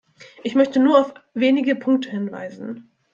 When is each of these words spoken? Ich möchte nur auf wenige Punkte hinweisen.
Ich 0.43 0.55
möchte 0.55 0.79
nur 0.79 0.99
auf 0.99 1.13
wenige 1.35 1.75
Punkte 1.75 2.09
hinweisen. 2.09 2.89